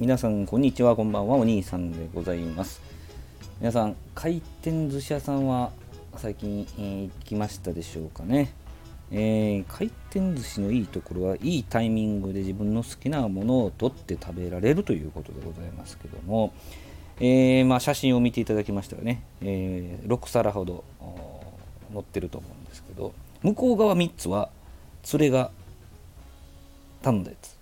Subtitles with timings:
[0.00, 2.80] 皆さんこんにちはこんばんはお兄さんでございます。
[3.60, 5.72] 皆さん回転寿司屋さんは
[6.16, 8.50] 最近、えー、行きましたでしょうかね、
[9.12, 16.54] えー、回転寿司のいいところはいいタイミングで自分の好きなものを取って食べられるということでございますけども、
[17.18, 20.82] えー、まあ、写真を見ていただきましたらね、え6皿ほど
[21.92, 23.12] 載ってると思うんですけど。
[23.42, 24.48] 向こう側3つは
[25.12, 25.50] 連れが
[27.02, 27.54] 頼んだやつ。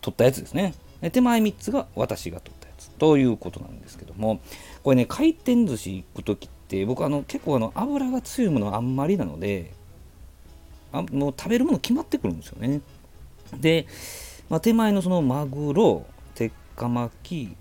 [0.00, 0.74] 取ったやつですね。
[1.08, 4.40] 手前3つが私が取ったやつということなんですけども
[4.82, 9.72] これね回転寿司行く時って僕あの結構あの油が強いものあんまりなので
[10.92, 12.80] あもう食べるもの決まってくるんですよね。
[13.58, 13.86] で、
[14.48, 17.56] まあ、手前のそのマグロ鉄火巻き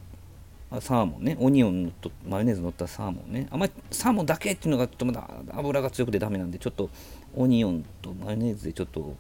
[0.82, 3.48] サーモンねオニオンとマヨネーズ乗ったサーモンね。
[3.52, 6.90] あんまりサーモンだけっていうのがちょっとまだ油が強くてダメなんでちょっと
[7.36, 9.16] オニオンとマヨネーズでちょっと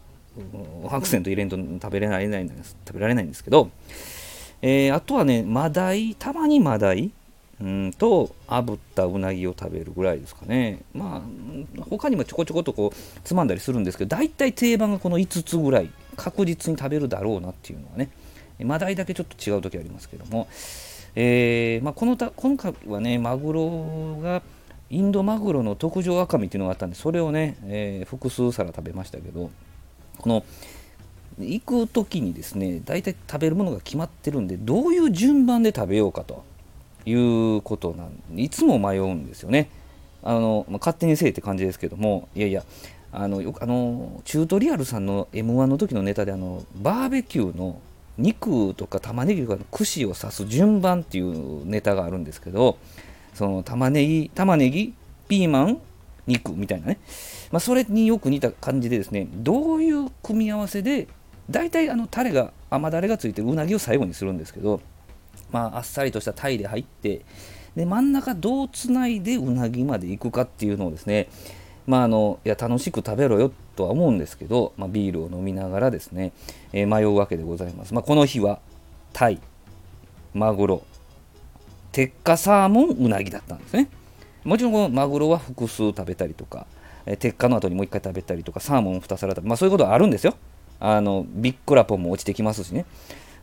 [0.89, 3.69] アクセント入れんと食べられないんです食べられないんですけど、
[4.61, 7.11] えー、あとはねマダイたまにマダイ
[7.61, 10.79] うんと炙ったうなぎを食べるぐらいですかね。
[10.93, 18.11] まあ他にもちょこちょことこうつまんだりするんですけど大体定番がこの5つぐらい確実に食べるだろうなっていうのはね
[18.59, 20.47] マダイだけちょっと違う時ありますけども、
[21.15, 24.41] えーまあ、このた今回はねマグロが
[24.89, 29.51] インドマグロの特上赤身っていうのがあったんでそれをね、えー、複数皿食べましたけど
[30.19, 30.45] この
[31.39, 36.43] 行く時にですね大体食べるものが決まってるんでどういう順番で食べようかと
[37.05, 39.69] いうことなんいつも迷うんですよね。
[40.21, 42.65] あのまあ、勝手にせえって感じですけどもいやいや
[43.13, 47.79] あのよあのチュートリアルさんの m 1の時のネタであのバーベキューの
[48.17, 52.77] 肉とか玉ねぎとかの串を刺す順番っていうネタがあるんですけど
[53.33, 54.93] その玉ねぎ玉ねぎ
[55.29, 55.81] ピーマン
[56.29, 56.99] 肉みたいなね、
[57.51, 61.07] まあ、それによく似た感じでですねどういう組み合わせで
[61.49, 64.81] 大体あのタレが甘だれがついてるうなぎを最後にするんですけど、
[65.51, 67.25] まあ、あっさりとしたタイで入って
[67.75, 71.27] で真ん中どうつないでうなぎまで行くかっていうのをですね
[71.89, 76.33] まあ、あのいや楽しく食べろよとは思うんですけど、まあ、ビールを飲みながらですね、
[76.71, 77.95] えー、迷うわけでございます。
[77.95, 78.59] まあ、この日は
[79.11, 79.39] タイ、
[80.35, 80.83] マグロ、
[81.91, 83.89] 鉄火サーモン、うなぎだったんですね。
[84.43, 86.65] もちろんこのマグロは複数食べたりとか、
[87.05, 90.35] え鉄火の後にもう一回食べたりとかサーモン2皿食べまあそういうことはあるんですよ。
[90.79, 92.85] あのビッグラポンも落ちてきますしね、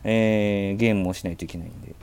[0.03, 1.95] えー、ゲームもしないといけないんで、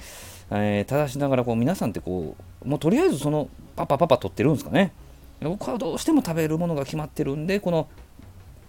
[0.53, 4.93] えー、ただしながらこう皆さんってこうもうとりあえずそのパパパパ取ってるんですかね。
[5.41, 7.89] 僕はどうしても食べるものが決まってるんでこの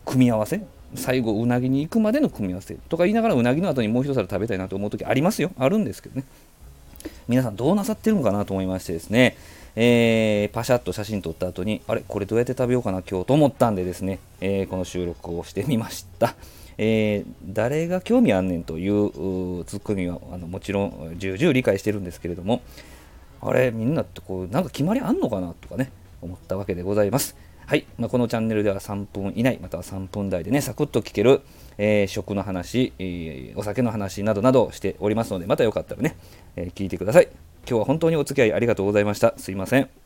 [0.03, 0.65] 組み合わせ
[0.95, 5.51] 最後うなぎに行くまでの組み合わせとか言いながらうなぎの後にもう一皿食べたいなと思う時ありますよ。
[5.57, 6.25] あるんですけどね。
[7.27, 9.37] 皆さんどうなさってるのかなと思いましてですね。
[9.75, 16.35] えー、パシャッと写真撮った後にあれこれどうやって食べようかな今日と思ったんでですね、えー、この収録をしてみました、
[16.77, 19.11] えー、誰が興味あんねんという
[19.65, 22.61] ツッコミはあのもちろん重々理解してるんですけれども
[23.41, 27.35] あれみんなってこうなんか決まりあんのかなとかね思ったわけでございます。
[27.67, 31.41] はい、まあ、このチャンネルでは3分以内または3分台でねサクッと聞ける、
[31.77, 36.15] えー、食の話、えー、お酒の話などなどしておりますのでまたよかったらね、
[36.55, 37.29] えー、聞いてください
[37.67, 39.33] 今日は本当にお付き合いありがとうございました。
[39.37, 40.04] すいません。